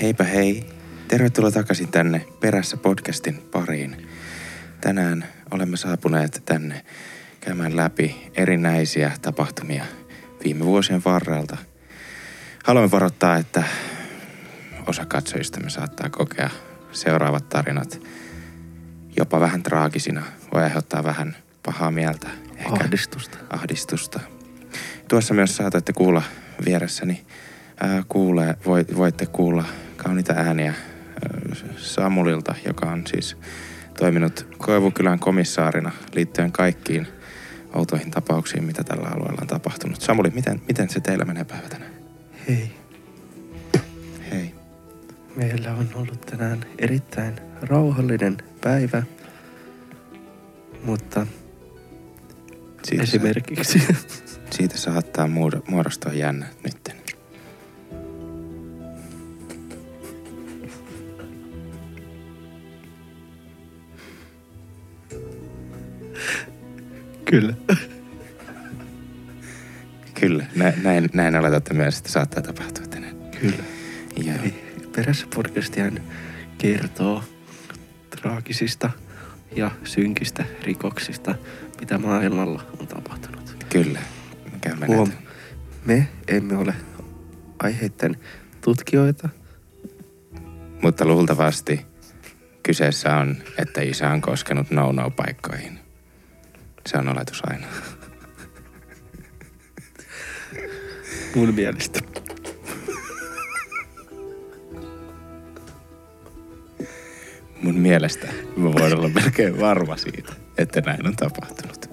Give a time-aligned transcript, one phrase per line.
[0.00, 0.66] Heipä hei.
[1.08, 4.08] Tervetuloa takaisin tänne Perässä podcastin pariin.
[4.80, 6.84] Tänään olemme saapuneet tänne
[7.40, 9.84] käymään läpi erinäisiä tapahtumia
[10.44, 11.56] viime vuosien varrelta.
[12.64, 13.62] Haluamme varoittaa, että
[14.86, 16.50] osa katsojistamme saattaa kokea
[16.92, 18.00] seuraavat tarinat
[19.16, 20.22] jopa vähän traagisina.
[20.54, 22.28] Voi aiheuttaa vähän pahaa mieltä.
[22.56, 23.38] Ehkä Ahdistusta.
[23.50, 24.20] ahdistusta.
[25.08, 26.22] Tuossa myös saatatte kuulla
[26.64, 27.26] vieressäni,
[27.80, 29.64] ää, kuulee, voit, voitte kuulla
[30.04, 33.36] kauniita ääniä ää, Samulilta, joka on siis
[33.98, 37.06] toiminut Koivukylän komissaarina liittyen kaikkiin
[37.74, 40.00] outoihin tapauksiin, mitä tällä alueella on tapahtunut.
[40.00, 41.92] Samuli, miten, miten se teillä menee päivä tänään?
[42.48, 42.70] Hei,
[44.30, 44.54] Hei.
[45.36, 49.02] meillä on ollut tänään erittäin rauhallinen päivä,
[50.84, 51.26] mutta
[52.84, 53.82] Siitä, esimerkiksi
[54.50, 56.99] siitä saattaa muodo- muodostua jännä nytten.
[67.30, 67.54] Kyllä.
[70.20, 73.16] Kyllä, nä, näin, näin oletatte myös, että saattaa tapahtua tänään.
[73.40, 73.64] Kyllä.
[74.24, 74.34] Ja
[74.96, 76.00] perässä podcastihan
[76.58, 77.24] kertoo
[78.10, 78.90] traagisista
[79.56, 81.34] ja synkistä rikoksista,
[81.80, 83.64] mitä maailmalla on tapahtunut.
[83.68, 84.00] kyllä,
[84.44, 85.22] me käymme Huom, näitä.
[85.84, 86.74] me emme ole
[87.58, 88.16] aiheiden
[88.60, 89.28] tutkijoita,
[90.82, 91.86] Mutta luultavasti
[92.62, 95.79] kyseessä on, että isä on koskenut no-no-paikkoihin.
[96.90, 97.66] Se on oletus aina.
[101.34, 102.00] mun mielestä.
[107.62, 111.90] Mun mielestä mä voin olla melkein varma siitä, että näin on tapahtunut.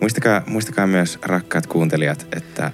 [0.00, 2.72] Muistakaa, muistakaa myös, rakkaat kuuntelijat, että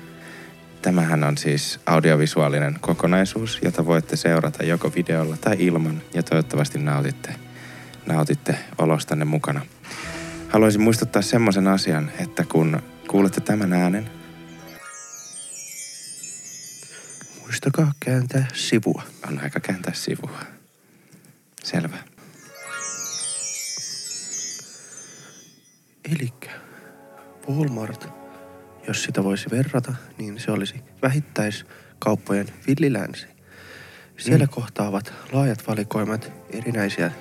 [0.82, 7.34] tämähän on siis audiovisuaalinen kokonaisuus, jota voitte seurata joko videolla tai ilman, ja toivottavasti nautitte,
[8.06, 9.60] nautitte olostanne mukana.
[10.48, 14.10] Haluaisin muistuttaa semmoisen asian, että kun kuulette tämän äänen,
[17.40, 19.02] Muistakaa kääntää sivua.
[19.28, 20.38] on aika kääntää sivua.
[21.64, 21.96] Selvä.
[26.04, 26.50] Elikkä
[27.50, 28.21] Walmart,
[28.92, 33.26] jos sitä voisi verrata, niin se olisi vähittäiskauppojen villilänsi.
[34.18, 34.50] Siellä Mm.
[34.50, 37.12] kohtaavat laajat valikoimat erinäisiä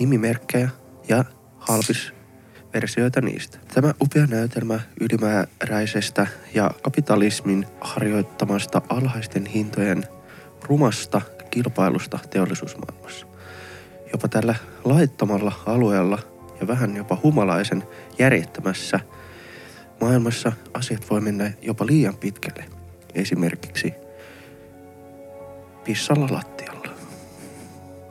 [0.00, 0.68] nimimerkkejä
[1.08, 1.24] ja
[1.58, 3.58] halpisversioita niistä.
[3.74, 10.04] Tämä upea näytelmä ylimääräisestä ja kapitalismin harjoittamasta alhaisten hintojen
[10.62, 11.20] rumasta
[11.50, 13.26] kilpailusta teollisuusmaailmassa.
[14.12, 14.54] Jopa tällä
[14.84, 16.18] laittomalla alueella
[16.60, 17.82] ja vähän jopa humalaisen
[18.18, 19.00] järjettömässä
[20.04, 22.64] maailmassa asiat voi mennä jopa liian pitkälle.
[23.14, 23.94] Esimerkiksi
[25.84, 26.88] pissalla lattialla.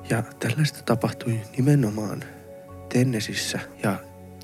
[0.10, 2.24] Ja tällaista tapahtui nimenomaan
[2.94, 4.00] Tennesissä ja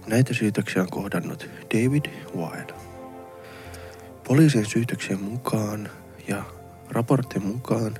[0.07, 2.05] näitä syytöksiä on kohdannut David
[2.35, 2.73] Wilde.
[4.27, 5.89] Poliisin syytöksien mukaan
[6.27, 6.43] ja
[6.89, 7.93] raporttien mukaan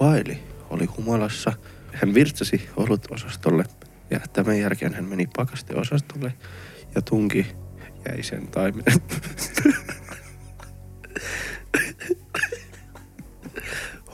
[0.00, 0.36] Wiley
[0.70, 1.52] oli humalassa.
[1.92, 3.64] Hän virtsasi olut-osastolle
[4.10, 6.32] ja tämän jälkeen hän meni pakasteosastolle
[6.94, 7.46] ja tunki
[8.08, 9.00] jäisen taimenen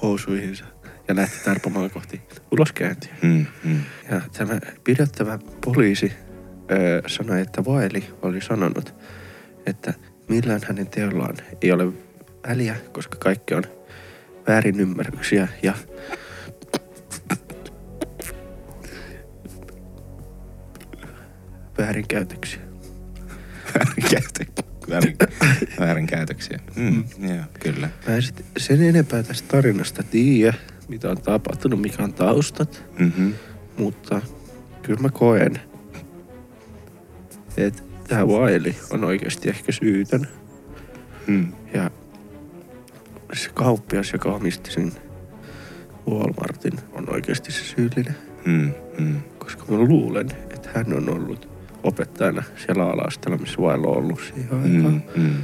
[0.02, 0.64] housuihinsa
[1.08, 2.20] ja lähti tarpomaan kohti
[2.50, 3.12] uloskäyntiä.
[3.22, 3.80] Mm, mm.
[4.10, 6.12] Ja tämä pidättävä poliisi
[6.70, 8.94] öö, sanoi, että Vaeli oli sanonut,
[9.66, 9.94] että
[10.28, 11.92] millään hänen teollaan ei ole
[12.48, 13.64] väliä, koska kaikki on
[14.48, 15.74] väärinymmärryksiä ja
[21.78, 22.61] väärinkäytöksiä.
[23.78, 25.16] Väärinkäytö- Väärin,
[25.80, 26.58] väärinkäytöksiä.
[26.76, 27.88] Mm, joo, kyllä.
[28.08, 30.54] Mä en sit sen enempää tästä tarinasta tiedä,
[30.88, 33.34] mitä on tapahtunut, mikä on taustat, Mm-hmm.
[33.78, 34.20] mutta
[34.82, 35.60] kyllä mä koen,
[37.56, 40.28] että tämä Wiley on oikeasti ehkä syytön.
[41.26, 41.52] Mm.
[41.74, 41.90] Ja
[43.34, 44.92] se kauppias, joka omisti sen
[46.10, 48.16] Walmartin, on oikeasti se syyllinen.
[48.44, 49.20] Mm, mm.
[49.38, 51.48] Koska mä luulen, että hän on ollut
[51.82, 55.02] opettajana siellä ala missä Wiley on ollut siihen aikaan.
[55.16, 55.34] Mm, mm.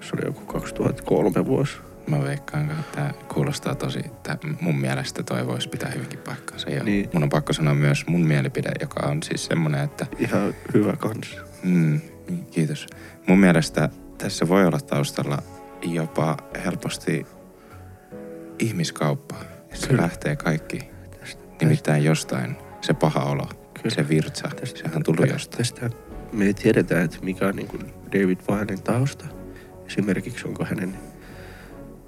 [0.00, 1.76] Se oli joku 2003 vuosi.
[2.06, 6.70] Mä veikkaan, että tämä kuulostaa tosi, että mun mielestä toi voisi pitää hyvinkin paikkaansa.
[6.70, 7.08] Ja Niin.
[7.12, 11.36] mun on pakko sanoa myös mun mielipide, joka on siis semmoinen, että Ihan hyvä kans.
[11.64, 12.00] mm,
[12.50, 12.86] kiitos.
[13.26, 15.38] Mun mielestä tässä voi olla taustalla
[15.82, 17.26] jopa helposti
[18.58, 19.34] ihmiskauppa.
[19.74, 20.02] Se Kyllä.
[20.02, 20.90] lähtee kaikki
[21.60, 22.56] nimittäin jostain.
[22.80, 23.48] Se paha olo.
[23.90, 25.58] Se virtsa, Tästä- sehän tullut jostain.
[25.58, 25.90] Tästä
[26.32, 29.24] me tiedetään, että mikä on niin kuin David Wilen tausta.
[29.86, 30.98] Esimerkiksi onko hänen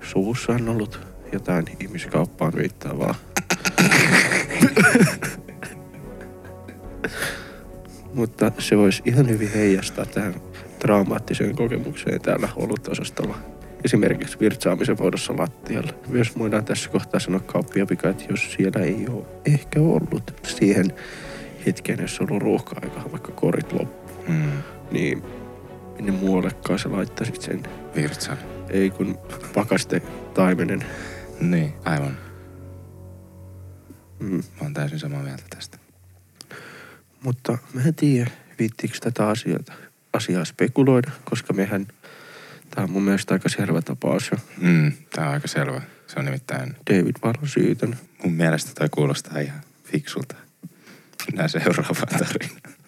[0.00, 1.00] suussaan ollut
[1.32, 3.14] jotain ihmiskauppaan viittaavaa.
[8.14, 10.34] Mutta se voisi ihan hyvin heijastaa tähän
[10.78, 13.38] traumaattiseen kokemukseen täällä olutosastolla.
[13.84, 15.92] Esimerkiksi virtsaamisen muodossa lattialla.
[16.08, 20.92] Myös voidaan tässä kohtaa sanoa kauppia pika, että jos siellä ei ole ehkä ollut siihen
[21.66, 24.52] hetkeen, jos on ollut ruuhka-aika, vaikka korit loppu, Mm.
[24.90, 25.22] niin
[25.96, 27.62] minne muuallekaan sä laittaisit sen.
[27.96, 28.38] Virtsan.
[28.68, 29.18] Ei kun
[29.54, 30.00] pakaste
[30.34, 30.84] taimenen.
[31.40, 32.18] Niin, aivan.
[34.20, 34.34] Mm.
[34.36, 35.78] Mä oon täysin samaa mieltä tästä.
[37.22, 39.58] Mutta mä en tiedä, viittiinkö tätä asiaa,
[40.12, 41.86] asiaa spekuloida, koska mehän,
[42.74, 44.38] tää on mun mielestä aika selvä tapaus jo.
[44.60, 45.80] Mm, tää on aika selvä.
[46.06, 47.96] Se on nimittäin, David Valon syytön.
[48.24, 50.34] mun mielestä toi kuulostaa ihan fiksulta.
[51.32, 52.78] Nää seuraavaan tarinaan.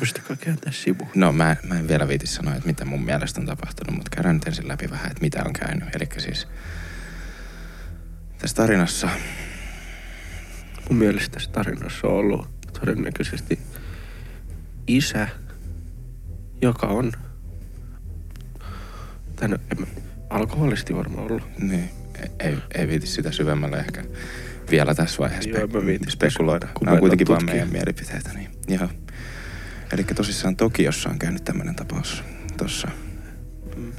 [0.00, 1.08] Pystytkö kääntää sivu?
[1.14, 4.34] No mä, mä en vielä viiti sanoa, että mitä mun mielestä on tapahtunut, mutta käydään
[4.34, 5.94] nyt ensin läpi vähän, että mitä on käynyt.
[5.94, 6.48] Eli siis
[8.38, 9.08] tässä tarinassa,
[10.90, 12.48] Mun mielestä tässä tarinassa on ollut
[12.80, 13.58] todennäköisesti
[14.86, 15.28] isä,
[16.62, 17.12] joka on
[19.36, 19.60] tänne,
[20.30, 21.42] alkoholisti varmaan ollut.
[21.58, 21.90] niin,
[22.38, 24.04] ei, ei viiti sitä syvemmälle ehkä
[24.70, 26.66] vielä tässä vaiheessa Joo, viitin spekuloida.
[26.74, 27.46] kun Nämä on kuitenkin tutkija.
[27.52, 28.30] meidän mielipiteitä.
[28.34, 28.88] Niin, joo.
[29.92, 32.22] Eli tosissaan Tokiossa on käynyt tämmöinen tapaus
[32.56, 32.88] tuossa
[33.76, 33.92] Mm.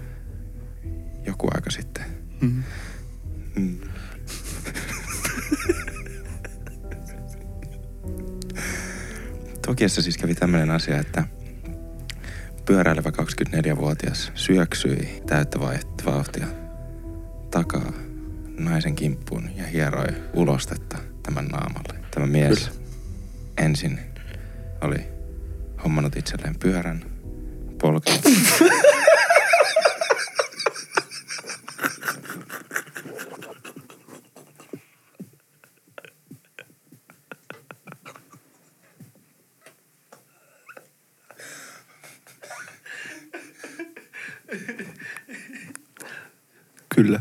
[1.26, 2.04] joku aika sitten.
[2.42, 2.64] Mm.
[3.56, 3.78] Mm.
[9.66, 11.24] Tokiossa siis kävi tämmöinen asia, että
[12.66, 15.60] pyöräilevä 24-vuotias syöksyi täyttä
[16.06, 16.48] vauhtia
[17.52, 17.92] takaa
[18.66, 22.06] naisen kimppuun ja hieroi ulostetta tämän naamalle.
[22.12, 22.82] Tämä mies Kyllä.
[23.58, 24.00] ensin
[24.82, 25.08] oli
[25.84, 27.06] hommannut itselleen pyörän,
[27.82, 28.22] polkenut
[46.96, 47.20] Kyllä,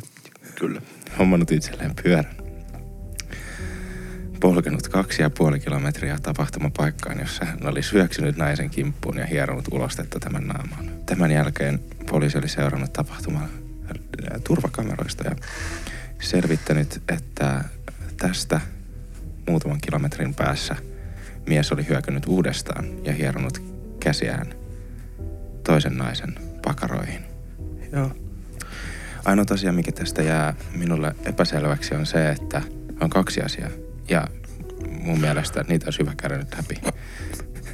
[0.54, 0.82] kyllä.
[1.20, 2.36] Hommannut itselleen pyörän.
[4.40, 10.20] Polkenut kaksi ja puoli kilometriä tapahtumapaikkaan, jossa hän oli syöksynyt naisen kimppuun ja hieronut ulostetta
[10.20, 10.90] tämän naamaan.
[11.06, 11.80] Tämän jälkeen
[12.10, 15.36] poliisi oli seurannut tapahtumaa äh, turvakameroista ja
[16.20, 17.64] selvittänyt, että
[18.16, 18.60] tästä
[19.48, 20.76] muutaman kilometrin päässä
[21.46, 23.62] mies oli hyökännyt uudestaan ja hieronut
[24.00, 24.46] käsiään
[25.64, 27.24] toisen naisen pakaroihin.
[27.92, 28.29] Joo.
[29.24, 32.62] Ainoa asia, mikä tästä jää minulle epäselväksi, on se, että
[33.00, 33.70] on kaksi asiaa.
[34.08, 34.28] Ja
[34.90, 36.94] mun mielestä niitä olisi hyvä käydä nyt läpi.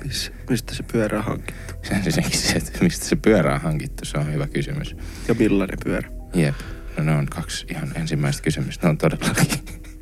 [0.05, 1.75] Miss, mistä se pyörä on hankittu?
[1.97, 4.97] Ensinnäkin se, että mistä se pyörä on hankittu, se on hyvä kysymys.
[5.29, 6.11] Ja millainen pyörä?
[6.35, 6.55] Jep.
[6.97, 8.87] No ne on kaksi ihan ensimmäistä kysymystä.
[8.87, 9.47] Ne on todellakin.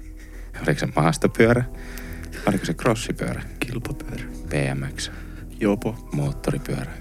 [0.66, 1.64] Oliko se maastopyörä?
[2.46, 3.42] Oliko se crossipyörä?
[3.60, 4.24] Kilpapyörä.
[4.48, 5.10] BMX?
[5.60, 6.08] Jopo.
[6.12, 6.92] Moottoripyörä?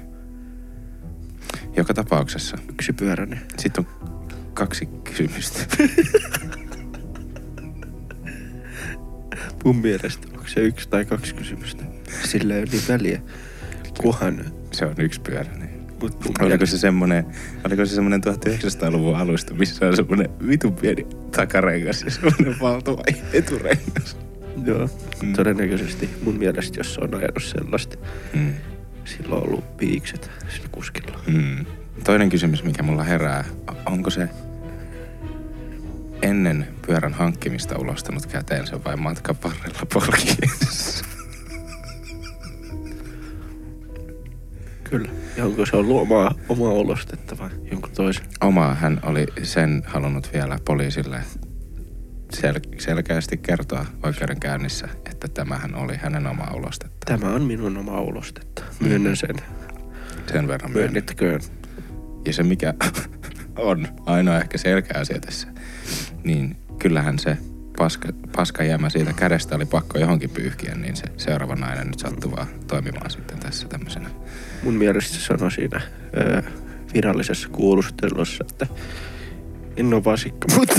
[1.75, 2.57] Joka tapauksessa.
[2.69, 3.42] Yksipyöräinen.
[3.57, 4.12] Sitten on
[4.53, 5.59] kaksi kysymystä.
[9.65, 11.83] Mun mielestä onko se yksi tai kaksi kysymystä?
[12.23, 13.21] Sillä ei ole niin väliä.
[14.01, 14.45] Kuhan.
[14.71, 15.50] Se on yksi pyörä.
[15.57, 15.69] Niin.
[16.01, 17.25] Mut Oliko se semmonen,
[17.65, 24.18] oliko se semmonen 1900-luvun alusta, missä on semmonen vitun pieni takarengas ja semmonen valtava eturengas?
[24.66, 24.89] Joo.
[25.21, 25.33] Mm.
[25.33, 27.97] Todennäköisesti mun mielestä, jos se on ajanut sellaista,
[28.33, 28.54] Mm.
[29.06, 31.19] sillä on ollut piikset sillä kuskilla.
[31.28, 31.66] Mm.
[32.04, 33.45] Toinen kysymys, mikä mulla herää,
[33.85, 34.30] onko se
[36.33, 41.06] ennen pyörän hankkimista ulostanut käteensä vai matkan varrella polkiessa?
[44.83, 45.11] Kyllä.
[45.37, 48.25] Ja onko se ollut omaa, omaa olostetta vai jonkun toisen?
[48.42, 51.19] Omaa hän oli sen halunnut vielä poliisille
[52.35, 57.06] sel- selkeästi kertoa oikeudenkäynnissä, että tämähän oli hänen omaa ulostetta.
[57.06, 58.63] Tämä on minun omaa olostetta.
[58.80, 59.35] Myönnän sen.
[60.31, 60.92] Sen verran myönnän.
[60.92, 61.42] Myönnettäköön.
[62.25, 62.73] Ja se mikä
[63.56, 65.47] on ainoa ehkä selkeä asia tässä,
[66.23, 67.37] niin kyllähän se
[67.77, 72.31] paska, paska jäämä siitä kädestä oli pakko johonkin pyyhkiä, niin se seuraava nainen nyt sattui
[72.31, 74.09] vaan toimimaan sitten tässä tämmöisenä.
[74.63, 75.81] Mun mielestä se sanoi siinä
[76.18, 76.42] öö,
[76.94, 78.68] virallisessa kuulustelussa, että
[79.77, 80.75] en ole vasikka, mutta...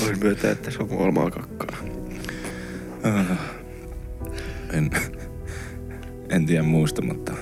[0.00, 1.76] Voin myöntää, että se on kolmaa kakkaa.
[4.72, 4.90] En,
[6.42, 7.32] en tiedä muusta, mutta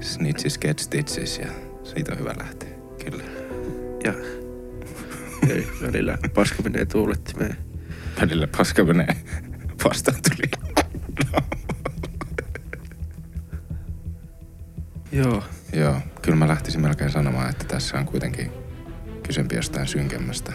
[0.00, 1.46] snitches get stitches ja
[1.84, 2.68] siitä on hyvä lähteä.
[3.04, 3.24] Kyllä.
[4.04, 4.14] Ja
[5.50, 7.56] ei, välillä paska menee tuulettimeen.
[8.20, 9.16] välillä paska menee
[9.84, 10.50] vastaan tuli.
[15.12, 15.42] Joo.
[15.72, 18.50] Joo, kyllä mä lähtisin melkein sanomaan, että tässä on kuitenkin
[19.22, 20.52] kysempi jostain synkemmästä.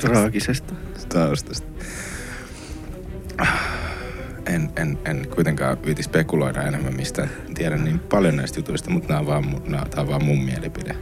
[0.00, 0.74] Traagisesta.
[1.08, 1.73] taustasta.
[4.46, 9.20] En, en, en kuitenkaan viiti spekuloida enemmän mistä tiedän niin paljon näistä jutuista, mutta nämä
[9.20, 10.96] on vaan, nämä, tämä on vaan mun mielipide.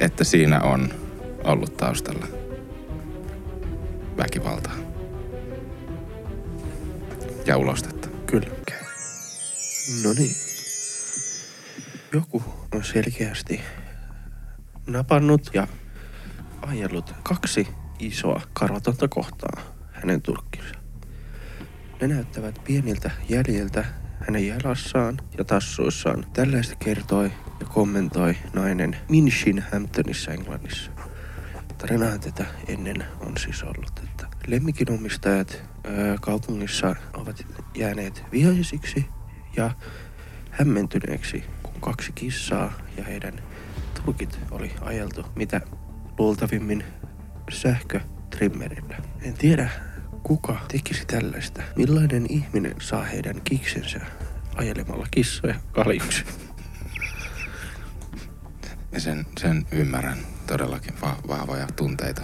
[0.00, 0.88] Että siinä on
[1.44, 2.26] ollut taustalla
[4.16, 4.74] väkivaltaa.
[7.46, 8.08] Ja ulostetta.
[8.26, 8.48] Kyllä.
[10.04, 10.36] No niin.
[12.12, 12.42] Joku
[12.74, 13.60] on selkeästi
[14.86, 15.66] napannut ja
[16.62, 17.68] ajellut kaksi
[17.98, 19.60] isoa karvatonta kohtaa
[19.92, 20.83] hänen turkkinsa.
[22.00, 23.84] Ne näyttävät pieniltä jäljiltä
[24.26, 26.26] hänen jalassaan ja tassuissaan.
[26.32, 30.90] Tällaista kertoi ja kommentoi nainen Minshin Hamptonissa Englannissa.
[31.78, 39.06] Tarinahan tätä ennen on siis ollut, että lemmikinomistajat öö, kaupungissa ovat jääneet vihaisiksi
[39.56, 39.70] ja
[40.50, 43.34] hämmentyneeksi, kun kaksi kissaa ja heidän
[44.04, 45.60] turkit oli ajeltu mitä
[46.18, 46.84] luultavimmin
[47.50, 48.96] sähkötrimmerillä.
[49.22, 49.70] En tiedä,
[50.24, 51.62] kuka tekisi tällaista.
[51.76, 54.00] Millainen ihminen saa heidän kiksensä
[54.56, 56.24] ajelemalla kissoja kaljuksi?
[58.98, 62.22] Sen, sen ymmärrän todellakin va- vahvoja tunteita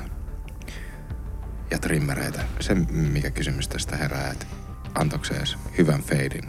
[1.70, 2.42] ja trimmereitä.
[2.60, 4.46] Se, mikä kysymys tästä herää, että
[4.94, 6.44] antoiko se edes hyvän feidin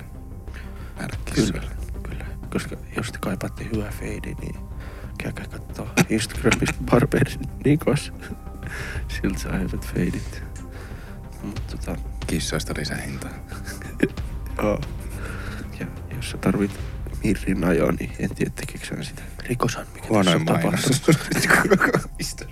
[0.99, 1.71] näille kissoille?
[1.93, 2.25] Kyllä, kyllä.
[2.49, 4.55] Koska jos te kaipaatte hyvää feidi, niin
[5.17, 7.29] käykää kattoo Instagramista Barber
[7.65, 8.13] Nikos.
[9.07, 10.50] Siltä saa hyvät feidit.
[11.43, 11.95] Mutta tota,
[12.27, 13.31] Kissoista lisähintaa.
[14.61, 14.81] joo.
[15.79, 16.71] Ja jos sä tarvit
[17.23, 19.21] Mirrin ajoa, niin en tiedä tekeekö sitä.
[19.43, 21.19] Rikoshan, mikä tässä Huonoin on tapahtunut.
[22.17, 22.45] Mistä?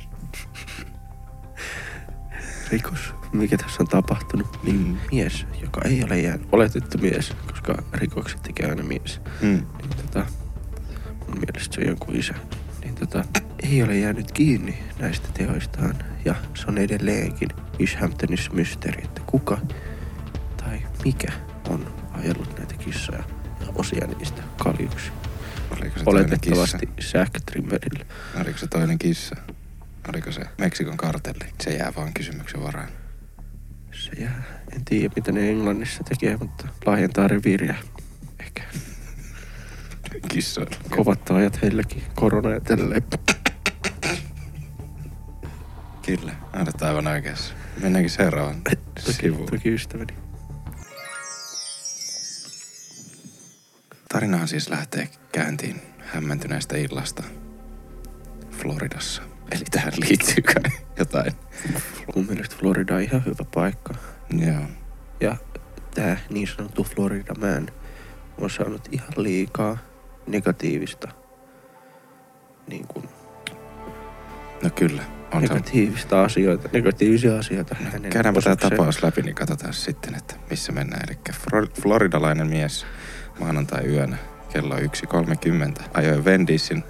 [2.72, 4.98] Rikos, mikä tässä on tapahtunut, niin Mm.
[5.12, 9.22] mies, joka ei ole jäänyt oletettu mies, koska rikokset tekee aina mies.
[9.42, 9.48] Mm.
[9.78, 10.26] niin tota,
[11.28, 12.34] mun mielestä se on jonkun isä,
[12.84, 13.24] niin tota,
[13.64, 15.96] ei ole jäänyt kiinni näistä teoistaan.
[16.26, 19.58] Ja se on edelleenkin Ishamptonissa mysteeri, että kuka
[20.58, 21.32] tai mikä
[21.70, 23.24] on ajellut näitä kissoja
[23.62, 25.12] ja osia niistä kaljuksi.
[25.72, 27.12] Oliko se Oletettavasti kissa?
[27.12, 28.06] sähkötrimmerillä.
[28.42, 29.36] Oliko se toinen kissa?
[30.14, 31.46] Oliko se Meksikon kartelli?
[31.62, 32.90] Se jää vaan kysymyksen varaan.
[33.92, 34.44] Se jää.
[34.76, 37.76] En tiedä, mitä ne Englannissa tekee, mutta laajentaa reviiriä.
[38.40, 38.64] Ehkä
[40.28, 40.76] Kissoilla.
[40.96, 43.04] kovat ajat heilläkin, korona ja tälleen.
[46.06, 47.54] Kyllä, olet aivan oikeassa.
[47.82, 49.46] Mennäänkin seuraavaan Toki, sivuun.
[49.46, 50.14] toki ystäväni.
[54.14, 57.24] Tarinahan siis lähtee käyntiin hämmentyneestä illasta
[58.52, 59.22] Floridassa.
[59.52, 61.34] Eli tähän liittyy kai jotain.
[62.16, 63.94] Mun mielestä Florida on ihan hyvä paikka.
[64.46, 64.64] Joo.
[65.20, 65.36] Ja
[65.96, 67.68] tää niin sanottu Florida Man
[68.38, 69.78] on saanut ihan liikaa
[70.28, 71.08] negatiivista,
[72.68, 73.10] niin kuin,
[74.64, 75.54] No kyllä, on se.
[75.54, 81.02] negatiivista asioita, negatiivisia asioita hänen Käydäänpä tämä tapaus läpi, niin katsotaan sitten, että missä mennään.
[81.10, 82.86] Eli Flor- floridalainen mies
[83.40, 84.18] maanantai yönä
[84.54, 86.84] kello 1.30 ajoi Vendisin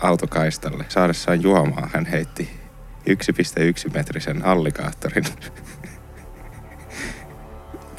[0.00, 0.84] autokaistalle.
[0.88, 2.50] Saadessaan juomaa hän heitti
[3.10, 5.24] 1,1 metrisen allikaattorin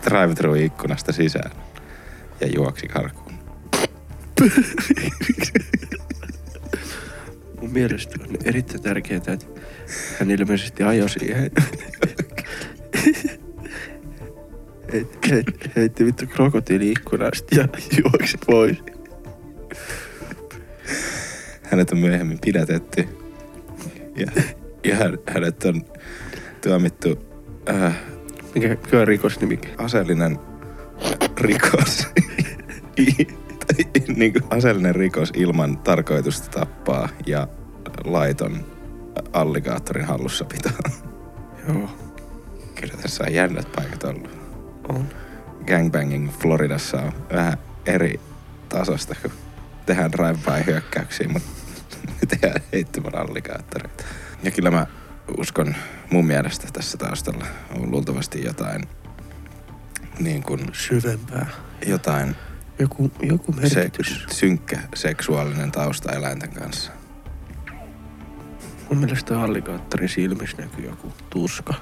[0.06, 1.52] drive-thru-ikkunasta sisään
[2.42, 3.36] ja juoksi karkuun.
[7.76, 9.38] Mielestä on erittäin tärkeää, että
[10.20, 11.52] hän ilmeisesti ajoi siihen.
[14.94, 17.68] Heit- heit- heitti vittu krokotiili ikkunasta ja
[18.04, 18.78] juoksi pois.
[21.64, 23.08] Hänet on myöhemmin pidätetty
[24.16, 24.32] ja,
[24.84, 25.86] ja hän- hänet on
[26.64, 27.20] tuomittu
[27.70, 27.96] äh,
[28.56, 29.60] Mikä mikä on rikosnimi?
[29.78, 30.40] aseellinen
[31.42, 32.08] rikos.
[34.16, 37.48] Niin kuin aseellinen rikos ilman tarkoitusta tappaa ja
[38.06, 38.66] laiton
[39.34, 40.70] alligaattorin hallussapito.
[41.68, 41.90] Joo,
[42.76, 44.30] Kyllä tässä on jännät paikat ollut.
[44.90, 45.10] on.
[45.68, 48.20] Gangbanging Floridassa on vähän eri
[48.70, 49.32] tasosta, kun
[49.86, 51.50] tehdään drive-by-hyökkäyksiä, mutta
[52.22, 54.04] me tehdään heittämällä alligaattoreita.
[54.44, 54.88] Ja kyllä mä
[55.38, 55.76] uskon
[56.12, 57.46] mun mielestä tässä taustalla
[57.76, 58.82] on luultavasti jotain
[60.20, 61.48] niin kuin Syvempää.
[61.88, 62.36] jotain
[62.80, 64.26] Joku, joku se, merkitys.
[64.32, 66.92] synkkä seksuaalinen tausta eläinten kanssa.
[68.90, 71.74] Mun mielestä alligaattorin silmissä näkyy joku tuska.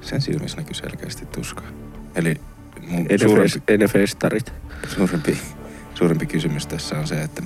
[0.00, 1.62] Sen silmissä näkyy selkeästi tuska.
[2.14, 2.40] Eli
[2.88, 4.52] mun suurempi, NFL-starit.
[4.88, 5.38] suurempi,
[5.94, 7.42] suurempi kysymys tässä on se, että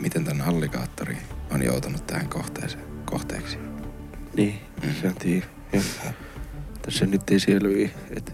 [0.00, 1.16] miten tämän alligaattori
[1.50, 2.84] on joutunut tähän kohteeseen.
[3.04, 3.58] kohteeksi.
[4.36, 4.92] Niin, Mm.
[5.00, 5.14] se on
[6.82, 8.32] tässä nyt ei selviä, että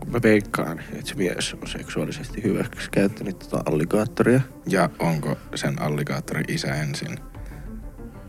[0.00, 4.40] kun mä veikkaan, että se mies on seksuaalisesti hyväksi käyttänyt tota alligaattoria.
[4.66, 7.18] Ja onko sen alligaattorin isä ensin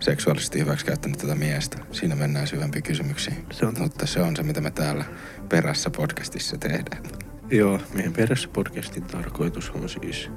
[0.03, 1.77] seksuaalisesti hyväksikäyttänyt tätä miestä?
[1.91, 3.45] Siinä mennään syvempiin kysymyksiin.
[3.51, 5.05] Se on- Mutta se on se, mitä me täällä
[5.49, 7.03] perässä podcastissa tehdään.
[7.51, 10.29] Joo, meidän perässä podcastin tarkoitus on siis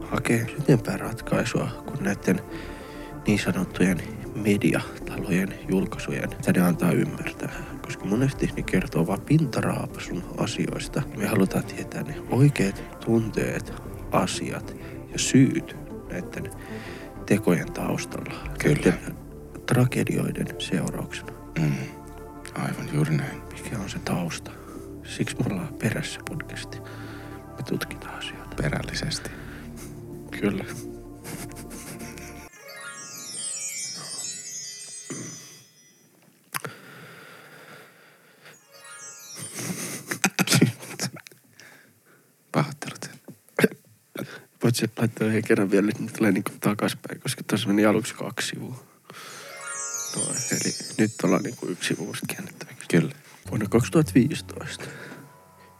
[0.00, 2.40] hakea syvempää ratkaisua kuin näiden
[3.26, 4.02] niin sanottujen
[4.34, 7.52] mediatalojen julkaisujen, mitä ne antaa ymmärtää.
[7.82, 11.02] Koska monesti ne kertoo vain pintaraapasun asioista.
[11.16, 13.72] Me halutaan tietää ne oikeat tunteet,
[14.12, 14.76] asiat
[15.12, 15.76] ja syyt
[16.10, 16.50] näiden
[17.28, 18.34] tekojen taustalla.
[18.58, 18.92] Kyllä.
[19.66, 21.32] Tragedioiden seurauksena.
[21.58, 21.72] Mm.
[22.54, 23.42] Aivan juuri näin.
[23.52, 24.50] Mikä on se tausta?
[25.04, 26.78] Siksi me ollaan perässä podcasti.
[27.56, 28.56] Me tutkitaan asioita.
[28.62, 29.30] Perällisesti.
[30.40, 30.64] Kyllä.
[44.82, 48.84] Voitko laittaa yhden kerran vielä, nyt tulee niinku takaspäin, koska tuossa meni aluksi kaksi sivua.
[50.16, 52.88] No, eli nyt ollaan niinku yksi sivu vasta käännettäväksi.
[52.88, 53.14] Kyllä.
[53.50, 54.84] Vuonna 2015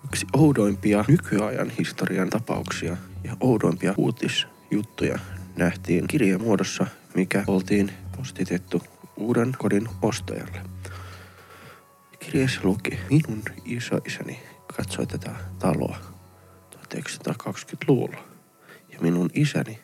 [0.05, 5.19] yksi oudoimpia nykyajan historian tapauksia ja oudoimpia uutisjuttuja
[5.57, 8.83] nähtiin kirjeen muodossa, mikä oltiin postitettu
[9.17, 10.61] uuden kodin ostajalle.
[12.19, 14.41] Kirjeessä luki, minun isoisäni
[14.77, 15.99] katsoi tätä taloa
[16.75, 18.38] 1920-luvulla
[18.99, 19.79] ja minun isäni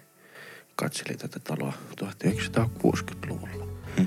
[0.77, 3.67] katseli tätä taloa 1960-luvulla.
[3.97, 4.07] Hmm.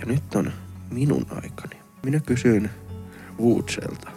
[0.00, 0.52] Ja nyt on
[0.90, 1.76] minun aikani.
[2.04, 2.70] Minä kysyin
[3.40, 4.10] Woodselta,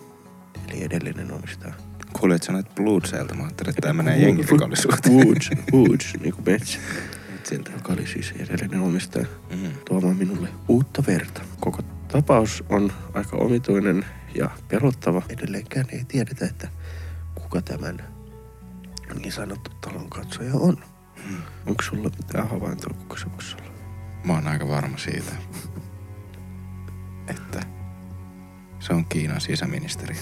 [0.69, 1.73] eli edellinen omistaja.
[2.19, 3.33] Kuulit sanoit Bloodselta.
[3.35, 5.15] Mä ajattelin, että tämä menee jengirikollisuuteen.
[5.15, 6.79] Woods, Woods, niin kuin metsä,
[7.43, 7.71] Siltä.
[7.71, 9.71] joka oli siis edellinen omistaja, Mm.
[9.87, 11.41] tuomaan minulle uutta verta.
[11.59, 15.21] Koko tapaus on aika omituinen ja pelottava.
[15.29, 16.67] Edelleenkään ei tiedetä, että
[17.35, 18.14] kuka tämän
[19.13, 20.77] niin sanottu talon katsoja on.
[21.29, 21.37] Mm.
[21.67, 23.71] Onko sulla mitään havaintoa, kuka se voisi olla?
[24.23, 25.31] Mä oon aika varma siitä,
[27.27, 27.61] että
[28.79, 30.21] se on Kiinan sisäministeriö.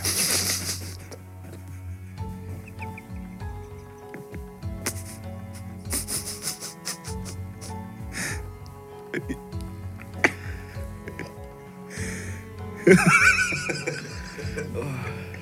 [14.74, 14.94] Kun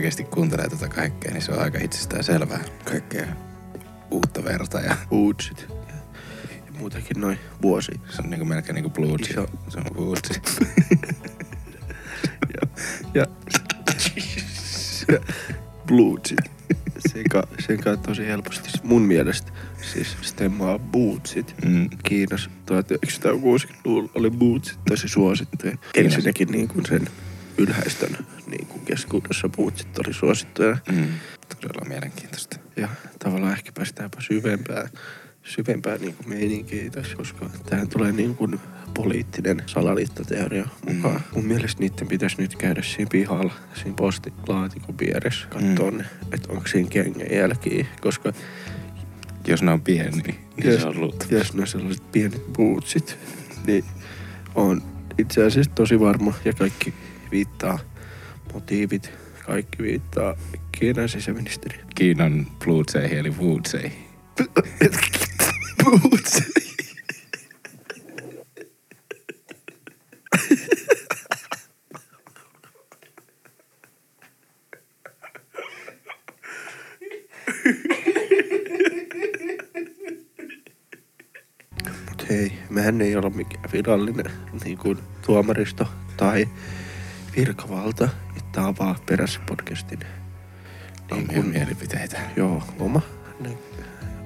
[0.00, 2.60] oikeasti kuuntelee tätä kaikkea, niin se on aika itsestään selvää.
[2.84, 3.26] Kaikkea
[4.10, 5.66] uutta verta ja Woodsit.
[5.68, 5.94] Ja,
[6.66, 7.92] ja muutenkin noin vuosi.
[8.10, 9.30] se on niinku melkein niinku Bloodsi.
[9.30, 9.46] Iso.
[9.68, 10.40] Se on Bloodsi.
[12.54, 12.68] Ja,
[13.14, 13.26] ja,
[15.12, 15.20] ja
[15.86, 16.38] Bloodsit.
[17.12, 19.52] Sen, ka, sen ka tosi helposti mun mielestä
[19.92, 21.54] siis stemmaa bootsit.
[21.64, 21.88] Mm.
[22.04, 25.76] Kiinassa 1960-luvulla oli bootsit tosi suosittuja.
[25.94, 27.08] Ensinnäkin niin kuin sen
[27.58, 28.39] ylhäistön niin kuin
[28.90, 30.76] keskuudessa bootsit oli suosittuja.
[30.92, 31.06] Mm.
[31.60, 32.56] Todella mielenkiintoista.
[32.76, 34.88] Ja tavallaan ehkä päästäänpä syvempään,
[35.42, 38.60] syvempään niin meininkiin tässä, koska tähän tulee niin kuin
[38.94, 41.14] poliittinen salaliittoteoria mukaan.
[41.16, 41.20] Mm.
[41.34, 46.00] Mun mielestä niiden pitäisi nyt käydä siinä pihalla, siinä postilaatikon vieressä, katsoa Mm.
[46.32, 48.32] että onko siinä kengän jälkiä, koska
[49.46, 51.26] Jos ne on pieni, niin Jos- se on luultu.
[51.30, 53.18] jos ne on sellaiset pienet bootsit,
[53.66, 53.84] niin
[54.54, 54.82] on
[55.18, 56.94] itse asiassa tosi varma ja kaikki
[57.30, 57.78] viittaa
[58.52, 59.12] motiivit,
[59.46, 60.34] kaikki viittaa
[60.72, 61.86] Kiinan sisäministeriön.
[61.94, 64.10] Kiinan Bluutseihin eli Woodseihin.
[65.84, 66.42] Boots.
[82.08, 84.32] Mut hei, mehän ei olla mikään virallinen
[84.64, 86.48] niin kuin tuomaristo tai
[87.36, 89.98] virkavalta, että on vaan perässä podcastin.
[89.98, 90.10] Niin
[91.12, 93.00] Omia kuin, mielipiteitä joo, oma,
[93.40, 93.50] nä-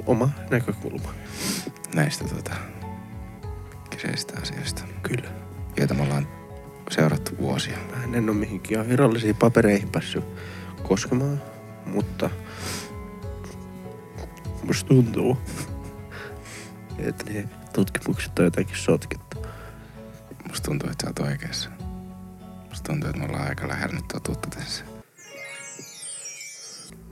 [0.07, 1.15] oma näkökulma.
[1.95, 2.55] näistä tota,
[3.91, 5.29] kyseistä asioista, Kyllä.
[5.77, 6.29] joita me ollaan
[6.91, 7.79] seurattu vuosia.
[7.91, 10.25] Mä en ole mihinkään virallisiin papereihin päässyt
[10.83, 11.43] koskemaan,
[11.87, 12.31] mutta
[14.65, 15.39] musta tuntuu,
[16.99, 19.47] että ne tutkimukset on jotenkin sotkettu.
[20.49, 21.71] Musta tuntuu, että sä oot oikeassa.
[22.75, 24.85] Musta tuntuu, että me ollaan aika lähellä nyt totuutta tässä.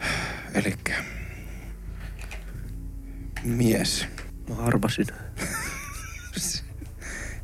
[0.55, 1.05] Elikkä
[3.43, 4.07] mies.
[4.49, 5.07] Mä arvasin.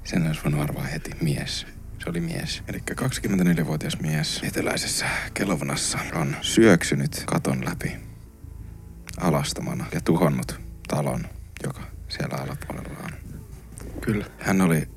[0.04, 1.10] Sen olisi voinut arvaa heti.
[1.20, 1.66] Mies.
[2.04, 2.62] Se oli mies.
[2.68, 7.96] Eli 24-vuotias mies eteläisessä Kelovnassa on syöksynyt katon läpi
[9.20, 11.24] alastomana ja tuhonnut talon,
[11.62, 13.10] joka siellä alapuolella on.
[14.00, 14.26] Kyllä.
[14.38, 14.88] Hän oli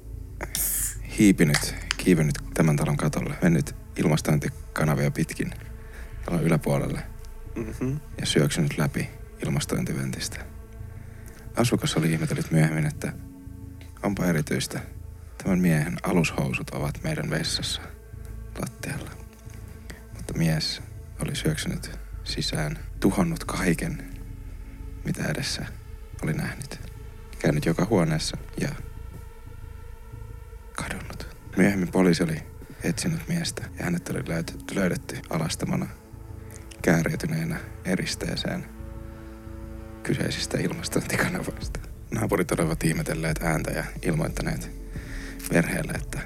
[1.17, 5.51] hiipinyt, kiivennyt tämän talon katolle, mennyt ilmastointikanavia pitkin
[6.25, 7.03] talon yläpuolelle
[7.55, 7.99] Mm-hmm.
[8.19, 9.09] ja syöksynyt läpi
[9.45, 10.45] ilmastointiventistä.
[11.55, 13.13] Asukas oli ihmetellyt myöhemmin, että
[14.03, 14.79] onpa erityistä.
[15.43, 17.81] Tämän miehen alushousut ovat meidän vessassa
[18.61, 19.11] lattialla.
[20.17, 20.81] Mutta mies
[21.19, 24.21] oli syöksynyt sisään, tuhonnut kaiken,
[25.05, 25.65] mitä edessä
[26.23, 26.79] oli nähnyt.
[27.39, 28.69] Käynyt joka huoneessa ja
[30.75, 31.20] kadonnut.
[31.57, 32.43] Myöhemmin poliisi oli
[32.83, 35.87] etsinyt miestä ja hänet oli löydetty, löydetty alastamana
[36.81, 38.65] kääriytyneenä eristeeseen
[40.03, 41.79] kyseisistä ilmastointikanavoista.
[42.11, 44.71] Naapurit olivat ihmetelleet ääntä ja ilmoittaneet
[45.49, 46.19] perheelle, että,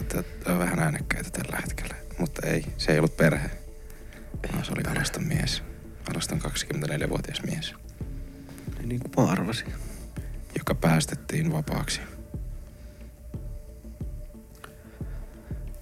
[0.00, 1.94] että, että on vähän äänekkäitä tällä hetkellä.
[2.18, 3.50] Mutta ei, se ei ollut perhe,
[4.52, 5.62] vaan se oli alaston mies.
[6.12, 7.74] Alaston 24-vuotias mies,
[8.84, 9.72] Niin kuin mä arvasin.
[10.58, 12.00] joka päästettiin vapaaksi.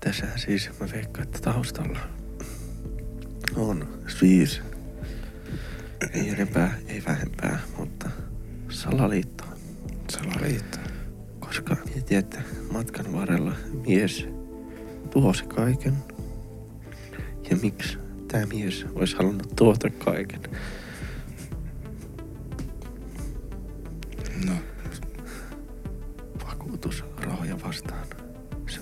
[0.05, 1.99] Tässä siis mä veikkaan, että taustalla
[3.57, 3.89] on
[4.21, 4.63] siis
[6.13, 8.11] ei enempää, ei vähempää, mutta
[8.69, 9.45] salaliitto.
[10.11, 10.79] Salaliitto.
[11.41, 13.53] Koska mietin, että matkan varrella
[13.87, 14.27] mies
[15.11, 15.97] tuhosi kaiken.
[17.51, 20.41] Ja miksi tämä mies olisi halunnut tuota kaiken?
[24.47, 24.53] No,
[26.47, 28.14] Vakuutusrahoja vastaan.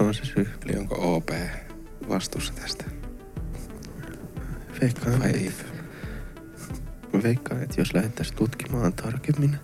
[0.02, 0.48] Se on se syy.
[0.64, 1.28] eli onko OP
[2.08, 2.84] vastuussa tästä?
[4.80, 5.38] Veikkaan, Vai että,
[7.14, 7.22] ei?
[7.22, 9.56] veikkaan, että jos lähdettäisiin tutkimaan tarkemmin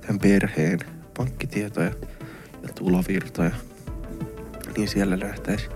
[0.00, 0.78] tämän perheen
[1.16, 1.92] pankkitietoja
[2.62, 3.50] ja tulovirtoja,
[4.76, 5.68] niin siellä nähtäisi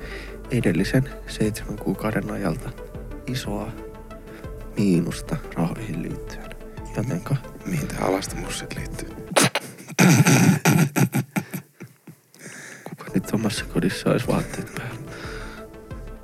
[0.50, 2.70] edellisen seitsemän kuukauden ajalta
[3.26, 3.72] isoa
[4.76, 6.50] miinusta rahoihin liittyen.
[6.96, 9.08] Jotenka Mihin tämä alastomuus sit liittyy?
[13.40, 14.94] Omassa kodissa olisi vaatteet päällä?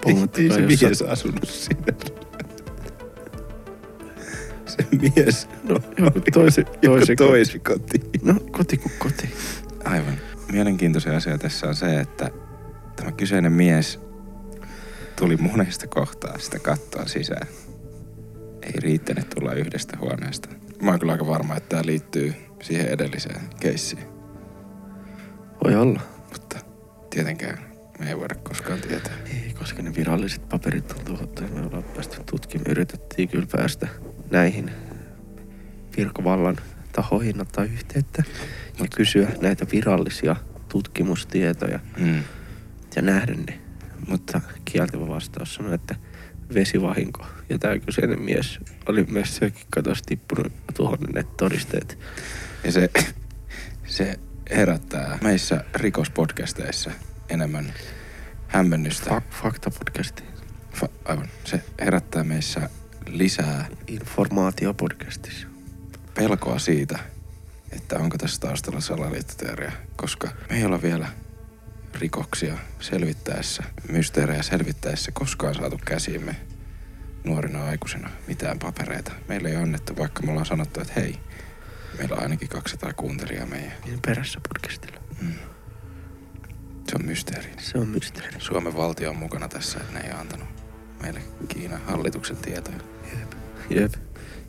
[0.07, 1.93] Ei, se mies asunut siinä.
[4.67, 8.03] Se mies No, joku toisi, toisi, toisi kotiin.
[8.23, 9.31] No, koti kuin koti.
[9.85, 10.19] Aivan.
[10.53, 12.31] Mielenkiintoinen asia tässä on se, että
[12.97, 14.01] tämä kyseinen mies
[15.17, 17.47] tuli monesta kohtaa sitä kattoa sisään.
[18.63, 20.49] Ei riittänyt tulla yhdestä huoneesta.
[20.83, 24.05] Mä oon kyllä aika varma, että tämä liittyy siihen edelliseen keissiin.
[25.65, 26.01] Voi olla.
[26.33, 26.59] Mutta
[27.17, 27.59] tietenkään
[27.99, 29.13] me ei voida koskaan tietää.
[29.27, 32.71] Ei, koska ne viralliset paperit on tuhottu ja me ollaan päästy tutkimaan.
[32.71, 33.89] Yritettiin kyllä päästä
[34.31, 34.71] näihin
[35.97, 36.57] virkavallan
[36.93, 38.23] tahoihin ottaa yhteyttä
[38.79, 40.37] ja Mut- kysyä näitä virallisia
[40.69, 42.23] tutkimustietoja Mm.
[42.97, 43.61] ja nähdä ne.
[44.09, 45.95] Mutta kieltävä vastaus sanoi, että
[46.55, 47.27] vesivahinko.
[47.49, 51.99] Ja tämä kyseinen mies oli myös sekin katossa tippunut tuhonneet todisteet.
[52.65, 52.91] Ja se,
[53.87, 54.19] se
[54.51, 56.91] herättää meissä rikospodcasteissa
[57.29, 57.73] enemmän
[58.49, 59.11] hämmennystä.
[59.11, 60.23] Fa- Fakta-podcasti.
[60.75, 61.29] Fa- aivan.
[61.45, 62.71] Se herättää meissä
[63.07, 65.47] lisää Informaatiopodcastissa.
[66.15, 66.99] pelkoa siitä,
[67.73, 71.09] että onko tässä taustalla salaliittoteoria, koska me ei olla vielä
[71.95, 76.37] rikoksia selvittäessä, mysteerejä selvittäessä koskaan saatu käsiimme
[77.25, 79.13] nuorina aikuisina mitään papereita.
[79.29, 81.19] Meille ei annettu, vaikka me ollaan sanottu, että hei,
[81.99, 83.73] meillä on ainakin 200 kuuntelijaa meidän.
[83.85, 85.01] Niin perässä podcastilla.
[85.21, 85.33] Mm.
[86.89, 87.51] Se on mysteeri.
[87.59, 88.37] Se on mysteeri.
[88.39, 90.49] Suomen valtio on mukana tässä, että ne ei antanut
[91.03, 92.79] meille Kiinan hallituksen tietoja.
[93.19, 93.33] Jep.
[93.71, 93.93] Jep.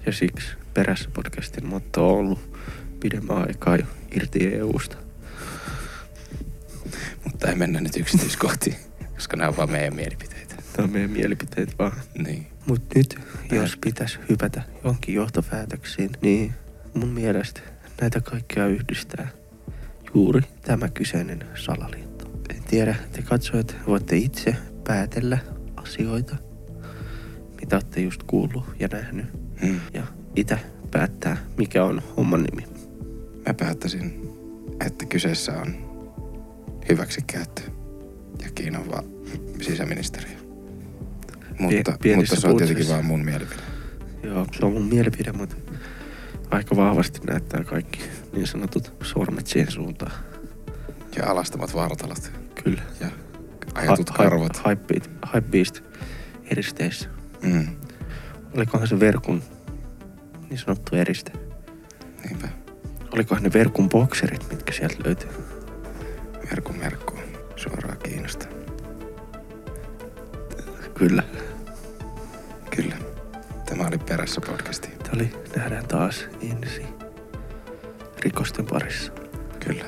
[0.05, 2.57] Ja siksi perässä podcastin motto on ollut
[2.99, 4.97] pidemmän aikaa jo irti EUsta.
[7.23, 8.75] Mutta ei mennä nyt yksityiskohtiin,
[9.13, 10.55] koska nämä on vaan meidän mielipiteitä.
[10.73, 12.01] Tämä on meidän mielipiteet vaan.
[12.17, 12.47] Niin.
[12.65, 13.19] Mut nyt,
[13.51, 16.53] jos pitäisi hypätä jonkin johtopäätöksiin, niin
[16.97, 17.61] mun mielestä
[18.01, 19.27] näitä kaikkia yhdistää
[20.13, 22.25] juuri tämä kyseinen salaliitto.
[22.49, 24.55] En tiedä, te katsojat voitte itse
[24.87, 25.37] päätellä
[25.75, 26.35] asioita,
[27.61, 29.25] mitä olette just kuullut ja nähnyt.
[29.61, 29.79] Mm.
[29.93, 30.03] Ja
[30.35, 30.59] itse
[30.91, 32.67] päättää, mikä on homman nimi.
[33.47, 34.29] Mä päättäisin,
[34.85, 35.75] että kyseessä on
[36.89, 37.61] hyväksikäyttö
[38.43, 38.83] ja Kiinan
[39.61, 40.37] sisäministeriö.
[41.59, 43.61] Mutta, mutta se on tietenkin vaan mun mielipide.
[44.23, 45.55] Joo, se on mun mielipide, mutta
[46.51, 47.99] aika vahvasti näyttää kaikki
[48.33, 50.11] niin sanotut sormet siihen suuntaan.
[51.17, 52.31] Ja alastamat vartalot
[52.63, 52.81] Kyllä.
[52.99, 53.07] ja
[53.73, 54.57] ajatut karvot.
[54.57, 55.83] Hypebeast, hypebeast
[56.51, 57.09] eristeissä.
[57.41, 57.67] Mm.
[58.55, 59.43] Olikohan se verkun
[60.49, 61.31] niin sanottu eriste?
[62.23, 62.47] Niinpä.
[63.11, 65.29] Olikohan ne verkun bokserit, mitkä sieltä löytyy?
[66.49, 67.13] Merkku merkku
[67.55, 68.45] suoraan Kiinasta.
[70.93, 71.23] Kyllä.
[72.75, 72.95] Kyllä.
[73.65, 74.96] Tämä oli perässä podcasti.
[75.07, 76.85] Tämä oli Nähdään taas ensi
[78.19, 79.11] rikosten parissa.
[79.65, 79.85] Kyllä.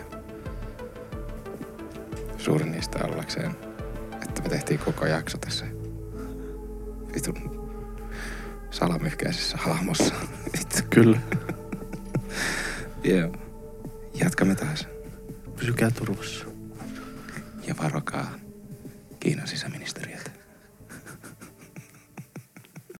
[2.37, 3.51] Suurin niistä ollakseen,
[4.21, 5.65] että me tehtiin koko jakso tässä
[7.15, 7.69] vitun
[8.71, 10.13] salamyhkäisessä hahmossa.
[10.57, 10.77] Vittu.
[10.89, 11.19] Kyllä.
[13.03, 13.31] Joo.
[14.13, 14.87] Jatkamme taas.
[15.55, 16.45] Pysykää turvassa.
[17.67, 18.31] Ja varokaa
[19.19, 19.47] Kiinan